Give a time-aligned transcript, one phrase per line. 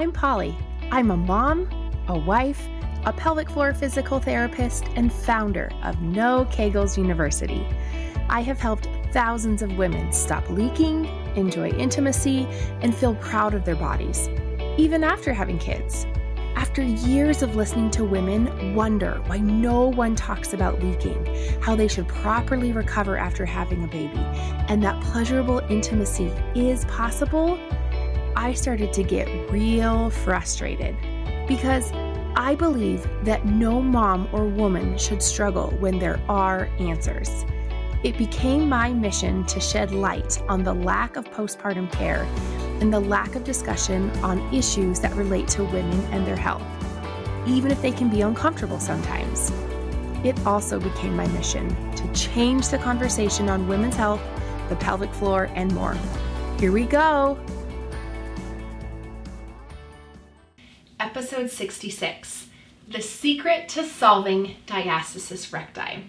[0.00, 0.56] I'm Pauli.
[0.90, 1.68] I'm a mom,
[2.08, 2.66] a wife,
[3.04, 7.66] a pelvic floor physical therapist, and founder of No Kegels University.
[8.30, 11.04] I have helped thousands of women stop leaking,
[11.36, 12.46] enjoy intimacy,
[12.80, 14.30] and feel proud of their bodies,
[14.78, 16.06] even after having kids.
[16.56, 21.26] After years of listening to women wonder why no one talks about leaking,
[21.60, 24.16] how they should properly recover after having a baby,
[24.70, 27.58] and that pleasurable intimacy is possible,
[28.40, 30.96] I started to get real frustrated
[31.46, 31.92] because
[32.34, 37.44] I believe that no mom or woman should struggle when there are answers.
[38.02, 42.22] It became my mission to shed light on the lack of postpartum care
[42.80, 46.62] and the lack of discussion on issues that relate to women and their health,
[47.46, 49.52] even if they can be uncomfortable sometimes.
[50.24, 54.22] It also became my mission to change the conversation on women's health,
[54.70, 55.94] the pelvic floor, and more.
[56.58, 57.38] Here we go.
[61.10, 62.46] Episode 66
[62.86, 66.04] The Secret to Solving Diastasis Recti.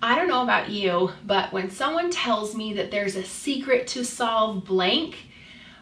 [0.00, 4.04] I don't know about you, but when someone tells me that there's a secret to
[4.04, 5.16] solve blank,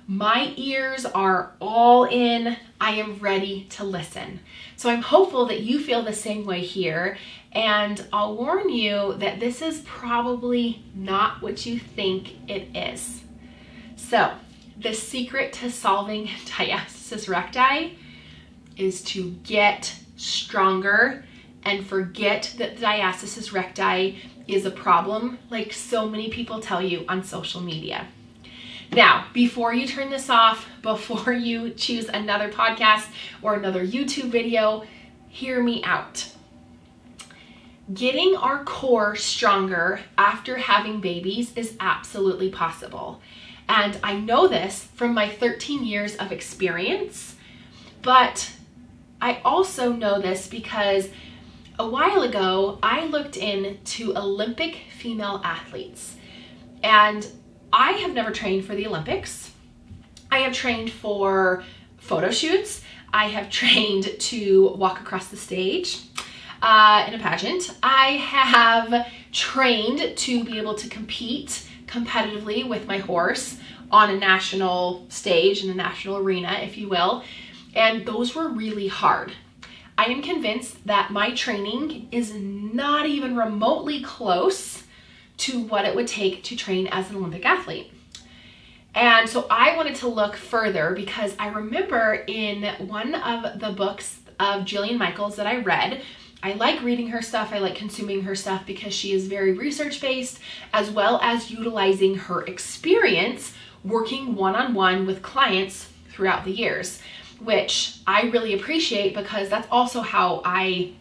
[0.06, 2.56] my ears are all in.
[2.80, 4.40] I am ready to listen.
[4.76, 7.18] So I'm hopeful that you feel the same way here.
[7.52, 13.20] And I'll warn you that this is probably not what you think it is.
[13.96, 14.32] So,
[14.80, 16.93] the secret to solving diastasis
[17.28, 17.98] recti
[18.76, 21.24] is to get stronger
[21.64, 27.22] and forget that diastasis recti is a problem like so many people tell you on
[27.22, 28.06] social media.
[28.92, 33.06] Now, before you turn this off, before you choose another podcast
[33.42, 34.84] or another YouTube video,
[35.28, 36.28] hear me out.
[37.92, 43.20] Getting our core stronger after having babies is absolutely possible.
[43.68, 47.36] And I know this from my 13 years of experience,
[48.02, 48.52] but
[49.20, 51.08] I also know this because
[51.78, 56.16] a while ago I looked into Olympic female athletes.
[56.82, 57.26] And
[57.72, 59.50] I have never trained for the Olympics.
[60.30, 61.64] I have trained for
[61.96, 62.82] photo shoots.
[63.12, 66.02] I have trained to walk across the stage
[66.60, 67.70] uh, in a pageant.
[67.82, 73.58] I have trained to be able to compete competitively with my horse
[73.90, 77.22] on a national stage, in a national arena, if you will.
[77.74, 79.32] And those were really hard.
[79.96, 84.82] I am convinced that my training is not even remotely close
[85.36, 87.92] to what it would take to train as an Olympic athlete.
[88.94, 94.20] And so I wanted to look further because I remember in one of the books
[94.38, 96.02] of Jillian Michaels that I read,
[96.44, 99.98] I like reading her stuff, I like consuming her stuff because she is very research
[100.02, 100.40] based,
[100.74, 107.00] as well as utilizing her experience working one on one with clients throughout the years,
[107.40, 110.92] which I really appreciate because that's also how I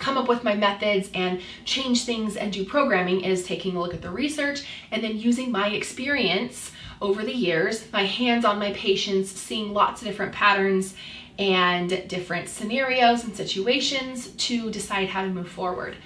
[0.00, 3.94] come up with my methods and change things and do programming is taking a look
[3.94, 8.72] at the research and then using my experience over the years, my hands on my
[8.72, 10.96] patients, seeing lots of different patterns
[11.42, 15.96] and different scenarios and situations to decide how to move forward.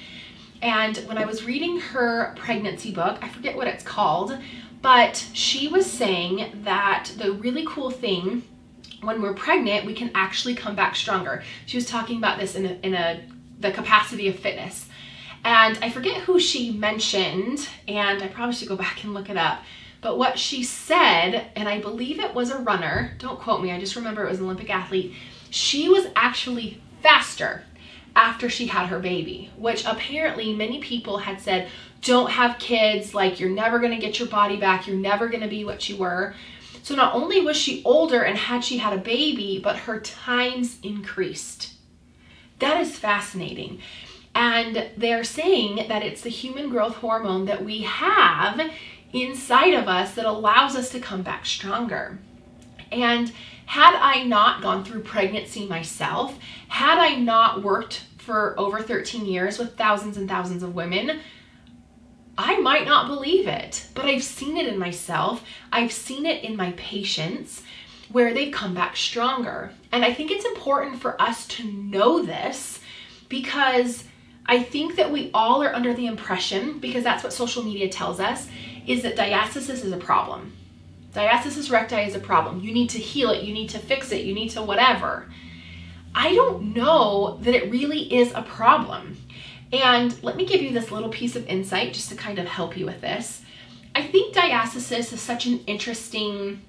[0.63, 4.39] And when I was reading her pregnancy book, I forget what it's called,
[4.81, 8.45] but she was saying that the really cool thing
[9.03, 11.45] when we're pregnant, we can actually come back stronger.
[11.67, 13.23] She was talking about this in a, in a
[13.61, 14.89] the capacity of fitness.
[15.45, 19.37] And I forget who she mentioned, and I probably should go back and look it
[19.37, 19.63] up.
[20.07, 23.81] But what she said, and I believe it was a runner, don't quote me, I
[23.81, 25.13] just remember it was an Olympic athlete,
[25.51, 27.65] she was actually faster
[28.15, 31.69] after she had her baby, which apparently many people had said,
[32.03, 35.65] don't have kids, like you're never gonna get your body back, you're never gonna be
[35.65, 36.37] what you were.
[36.85, 40.79] So not only was she older and had she had a baby, but her times
[40.85, 41.75] increased.
[42.61, 43.81] That is fascinating.
[44.37, 48.71] And they're saying that it's the human growth hormone that we have
[49.13, 52.19] inside of us that allows us to come back stronger.
[52.93, 53.33] And
[53.67, 56.39] had I not gone through pregnancy myself,
[56.69, 61.21] had I not worked for over 13 years with thousands and thousands of women,
[62.39, 65.43] I might not believe it, but I've seen it in myself.
[65.73, 67.63] I've seen it in my patients
[68.13, 69.73] where they've come back stronger.
[69.91, 72.81] And I think it's important for us to know this
[73.29, 74.05] because
[74.45, 78.21] I think that we all are under the impression, because that's what social media tells
[78.21, 78.49] us,
[78.87, 80.53] is that diastasis is a problem.
[81.13, 82.61] Diastasis recti is a problem.
[82.61, 85.29] You need to heal it, you need to fix it, you need to whatever.
[86.15, 89.17] I don't know that it really is a problem.
[89.73, 92.77] And let me give you this little piece of insight just to kind of help
[92.77, 93.43] you with this.
[93.95, 96.61] I think diastasis is such an interesting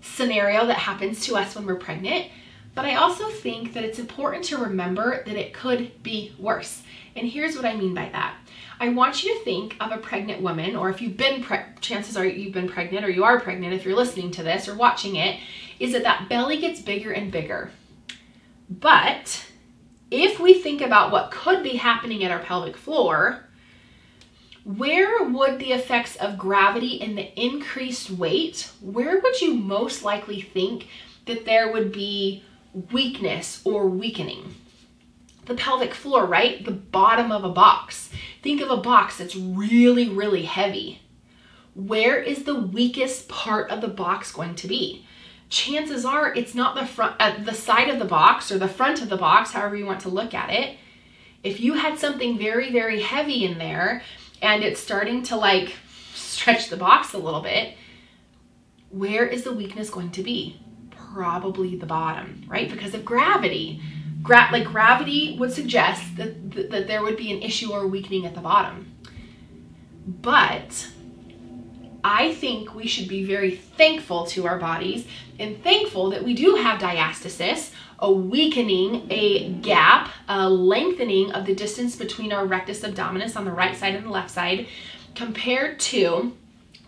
[0.00, 2.30] scenario that happens to us when we're pregnant.
[2.76, 6.82] But I also think that it's important to remember that it could be worse.
[7.16, 8.36] And here's what I mean by that.
[8.78, 11.42] I want you to think of a pregnant woman, or if you've been,
[11.80, 14.74] chances are you've been pregnant, or you are pregnant if you're listening to this or
[14.74, 15.40] watching it,
[15.80, 17.70] is that that belly gets bigger and bigger.
[18.68, 19.46] But
[20.10, 23.46] if we think about what could be happening at our pelvic floor,
[24.64, 30.42] where would the effects of gravity and the increased weight, where would you most likely
[30.42, 30.88] think
[31.24, 32.44] that there would be
[32.92, 34.54] weakness or weakening?
[35.46, 36.64] The pelvic floor, right?
[36.64, 38.10] The bottom of a box.
[38.42, 41.00] Think of a box that's really, really heavy.
[41.74, 45.06] Where is the weakest part of the box going to be?
[45.48, 49.00] Chances are it's not the front, uh, the side of the box or the front
[49.00, 50.76] of the box, however you want to look at it.
[51.44, 54.02] If you had something very, very heavy in there,
[54.42, 55.74] and it's starting to like
[56.14, 57.76] stretch the box a little bit,
[58.90, 60.60] where is the weakness going to be?
[61.16, 62.70] Probably the bottom, right?
[62.70, 63.80] Because of gravity.
[64.22, 68.26] Gra- like gravity would suggest that, that, that there would be an issue or weakening
[68.26, 68.92] at the bottom.
[70.06, 70.88] But
[72.04, 75.06] I think we should be very thankful to our bodies
[75.38, 81.54] and thankful that we do have diastasis, a weakening, a gap, a lengthening of the
[81.54, 84.66] distance between our rectus abdominis on the right side and the left side
[85.14, 86.36] compared to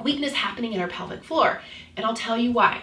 [0.04, 1.62] weakness happening in our pelvic floor.
[1.96, 2.82] And I'll tell you why.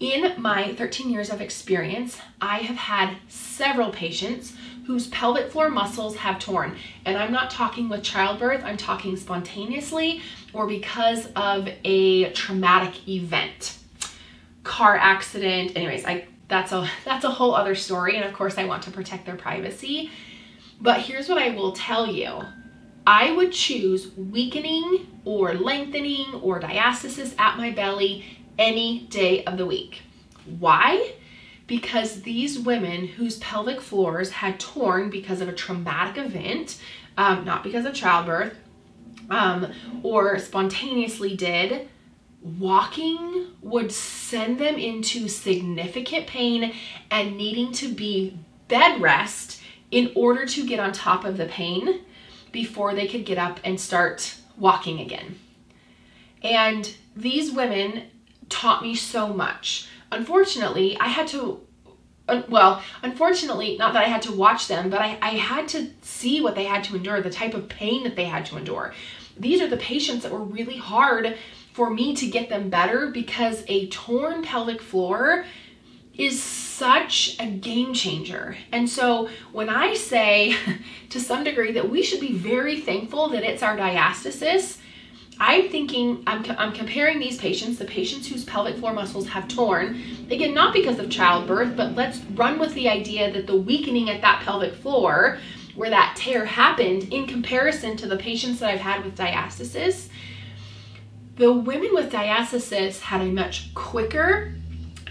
[0.00, 4.54] In my 13 years of experience, I have had several patients
[4.86, 6.74] whose pelvic floor muscles have torn.
[7.04, 10.22] And I'm not talking with childbirth, I'm talking spontaneously
[10.54, 13.76] or because of a traumatic event.
[14.64, 18.64] Car accident, anyways, I that's a that's a whole other story and of course I
[18.64, 20.10] want to protect their privacy.
[20.80, 22.40] But here's what I will tell you.
[23.06, 29.66] I would choose weakening or lengthening or diastasis at my belly any day of the
[29.66, 30.02] week.
[30.44, 31.14] Why?
[31.66, 36.78] Because these women whose pelvic floors had torn because of a traumatic event,
[37.16, 38.56] um, not because of childbirth,
[39.30, 39.72] um,
[40.02, 41.88] or spontaneously did,
[42.42, 46.74] walking would send them into significant pain
[47.10, 49.60] and needing to be bed rest
[49.90, 52.00] in order to get on top of the pain
[52.52, 55.38] before they could get up and start walking again.
[56.42, 58.04] And these women
[58.50, 59.88] taught me so much.
[60.12, 61.66] Unfortunately, I had to,
[62.48, 66.42] well, unfortunately, not that I had to watch them, but I, I had to see
[66.42, 68.92] what they had to endure, the type of pain that they had to endure.
[69.38, 71.38] These are the patients that were really hard
[71.72, 75.46] for me to get them better because a torn pelvic floor
[76.18, 78.56] is such a game changer.
[78.72, 80.56] And so when I say
[81.10, 84.78] to some degree that we should be very thankful that it's our diastasis,
[85.40, 90.00] I'm thinking, I'm, I'm comparing these patients, the patients whose pelvic floor muscles have torn,
[90.30, 94.20] again, not because of childbirth, but let's run with the idea that the weakening at
[94.20, 95.38] that pelvic floor
[95.74, 100.08] where that tear happened in comparison to the patients that I've had with diastasis
[101.40, 104.52] the women with diastasis had a much quicker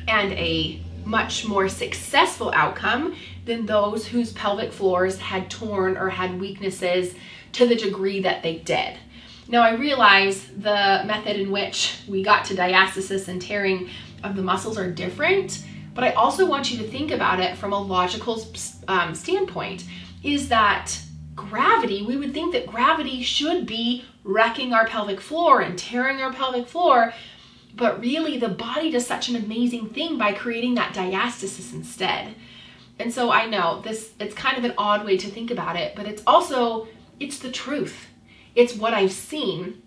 [0.07, 6.39] and a much more successful outcome than those whose pelvic floors had torn or had
[6.39, 7.15] weaknesses
[7.53, 8.95] to the degree that they did.
[9.50, 13.89] Now, I realize the method in which we got to diastasis and tearing
[14.24, 15.65] of the muscles are different,
[15.96, 18.46] but I also want you to think about it from a logical
[18.88, 19.86] um, standpoint
[20.22, 20.96] is that
[21.36, 26.32] gravity, we would think that gravity should be wrecking our pelvic floor and tearing our
[26.32, 27.12] pelvic floor.
[27.75, 32.36] But really, the body does such an amazing thing by creating that diastasis instead.
[33.00, 35.96] And so I know this, it's kind of an odd way to think about it,
[35.96, 36.88] but it's also,
[37.20, 38.09] it's the truth.
[38.60, 39.82] It's what I've seen.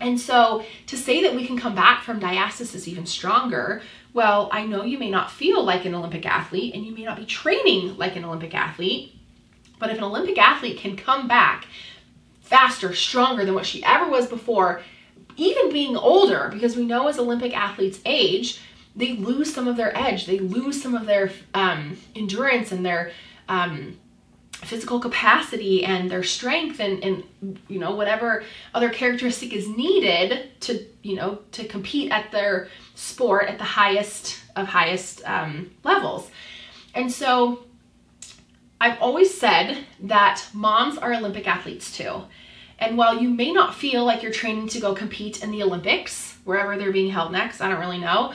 [0.00, 3.82] And so to say that we can come back from diastasis even stronger,
[4.14, 7.18] well, I know you may not feel like an Olympic athlete and you may not
[7.18, 9.14] be training like an Olympic athlete,
[9.78, 11.66] but if an Olympic athlete can come back
[12.40, 14.80] faster, stronger than what she ever was before,
[15.36, 18.58] even being older, because we know as Olympic athletes age,
[18.96, 23.12] they lose some of their edge, they lose some of their um, endurance and their
[23.50, 23.98] um,
[24.66, 28.44] physical capacity and their strength and, and you know whatever
[28.74, 34.40] other characteristic is needed to you know to compete at their sport at the highest
[34.56, 36.30] of highest um, levels
[36.94, 37.64] and so
[38.80, 42.22] I've always said that moms are Olympic athletes too.
[42.78, 46.36] And while you may not feel like you're training to go compete in the Olympics,
[46.44, 48.34] wherever they're being held next, I don't really know.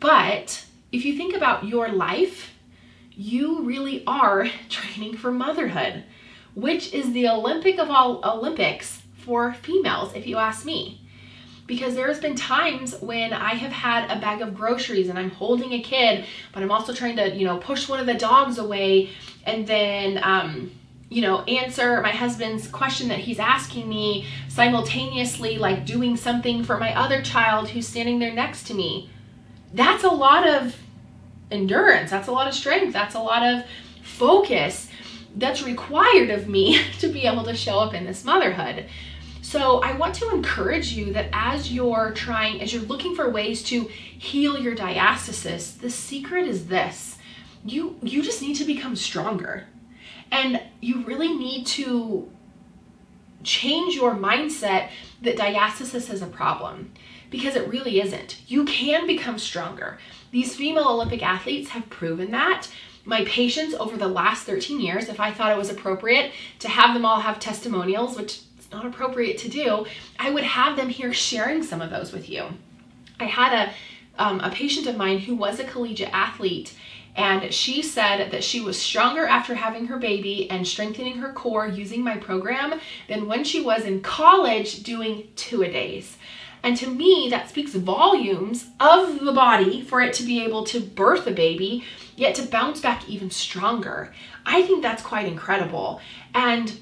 [0.00, 2.53] But if you think about your life,
[3.16, 6.04] you really are training for motherhood,
[6.54, 11.00] which is the Olympic of all Olympics for females, if you ask me.
[11.66, 15.72] because there's been times when I have had a bag of groceries and I'm holding
[15.72, 19.10] a kid, but I'm also trying to, you know, push one of the dogs away
[19.46, 20.70] and then, um,
[21.08, 26.76] you know, answer my husband's question that he's asking me simultaneously, like doing something for
[26.78, 29.10] my other child who's standing there next to me.
[29.72, 30.76] That's a lot of
[31.54, 32.10] endurance.
[32.10, 32.92] That's a lot of strength.
[32.92, 33.64] That's a lot of
[34.02, 34.88] focus
[35.36, 38.86] that's required of me to be able to show up in this motherhood.
[39.42, 43.62] So I want to encourage you that as you're trying, as you're looking for ways
[43.64, 47.18] to heal your diastasis, the secret is this.
[47.64, 49.66] You you just need to become stronger.
[50.32, 52.30] And you really need to
[53.42, 54.88] change your mindset
[55.22, 56.92] that diastasis is a problem
[57.30, 58.40] because it really isn't.
[58.48, 59.98] You can become stronger.
[60.34, 62.66] These female Olympic athletes have proven that.
[63.04, 66.92] My patients over the last 13 years, if I thought it was appropriate to have
[66.92, 69.86] them all have testimonials, which is not appropriate to do,
[70.18, 72.48] I would have them here sharing some of those with you.
[73.20, 73.72] I had a
[74.20, 76.74] um, a patient of mine who was a collegiate athlete
[77.14, 81.66] and she said that she was stronger after having her baby and strengthening her core
[81.68, 86.16] using my program than when she was in college doing two a days.
[86.64, 90.80] And to me, that speaks volumes of the body for it to be able to
[90.80, 91.84] birth a baby,
[92.16, 94.14] yet to bounce back even stronger.
[94.46, 96.00] I think that's quite incredible.
[96.34, 96.76] And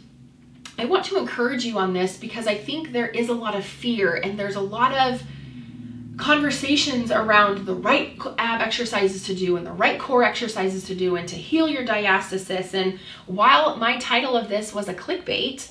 [0.79, 3.65] I want to encourage you on this because I think there is a lot of
[3.65, 5.21] fear and there's a lot of
[6.17, 11.17] conversations around the right ab exercises to do and the right core exercises to do
[11.17, 12.73] and to heal your diastasis.
[12.73, 15.69] And while my title of this was a clickbait,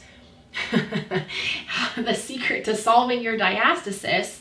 [1.96, 4.40] the secret to solving your diastasis,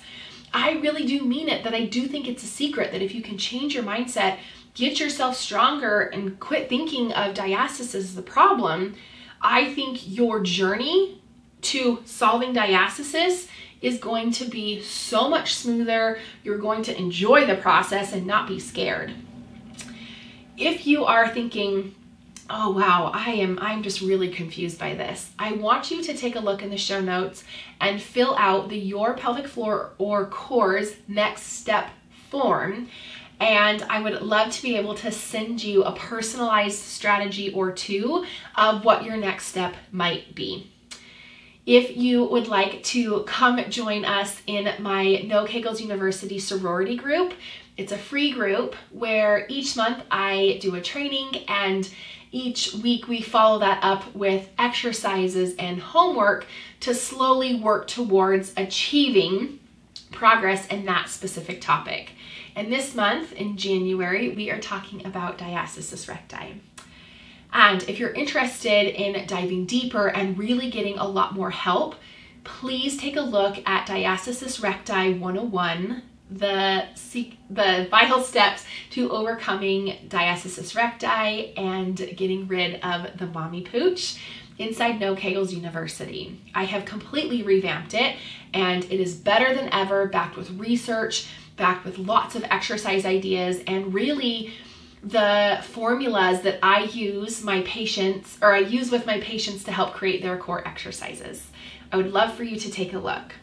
[0.53, 3.23] I really do mean it that I do think it's a secret that if you
[3.23, 4.39] can change your mindset,
[4.75, 8.95] get yourself stronger, and quit thinking of diastasis as the problem,
[9.41, 11.23] I think your journey
[11.63, 13.49] to solving diastasis
[13.81, 16.19] is going to be so much smoother.
[16.45, 19.13] You're going to enjoy the process and not be scared.
[20.57, 21.95] If you are thinking,
[22.51, 23.11] oh wow.
[23.15, 25.31] I am i'm just really confused by this.
[25.39, 27.45] I want you to take a look in the show notes
[27.81, 31.91] and fill out the your pelvic floor or core's next step
[32.31, 32.89] form.
[33.39, 38.27] And I would love to be able to send you a personalized strategy or two
[38.55, 40.71] of what your next step might be.
[41.65, 47.33] If you would like to come join us in my No Kegels University sorority group,
[47.77, 51.89] it's a free group where each month I do a training and
[52.33, 56.47] each week we follow that up with exercises and homework
[56.81, 59.59] to slowly work towards achieving
[60.13, 62.11] progress in that specific topic.
[62.57, 66.61] And this month in January, we are talking about diastasis recti.
[67.53, 71.97] And if you're interested in diving deeper and really getting a lot more help,
[72.45, 76.87] please take a look at Diastasis Recti 101 the
[77.51, 84.21] the vital steps to overcoming diastasis recti and getting rid of the mommy pooch
[84.59, 86.41] inside No Kegels University.
[86.55, 88.17] I have completely revamped it
[88.55, 93.61] and it is better than ever, backed with research, backed with lots of exercise ideas,
[93.67, 94.53] and really
[95.03, 99.95] the formulas that I use my patients or I use with my patients to help
[99.95, 101.49] create their core exercises.
[101.91, 103.35] I would love for you to take a look.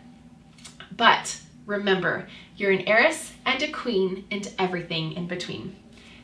[0.95, 5.75] But remember, you're an heiress and a queen and everything in between.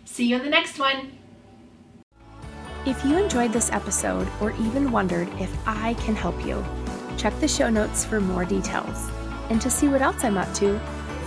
[0.05, 1.11] See you in the next one.
[2.85, 6.63] If you enjoyed this episode or even wondered if I can help you,
[7.17, 9.09] check the show notes for more details.
[9.49, 10.79] And to see what else I'm up to,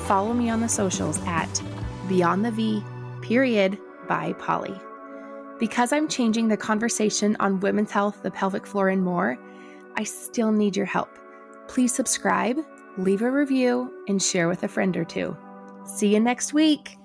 [0.07, 1.63] follow me on the socials at
[2.09, 2.83] Beyond the V,
[3.23, 4.79] period, by Pauli.
[5.59, 9.39] Because I'm changing the conversation on women's health, the pelvic floor, and more,
[9.97, 11.19] I still need your help.
[11.69, 12.59] Please subscribe
[12.99, 15.37] leave a review, and share with a friend or two.
[15.85, 16.99] See you next week.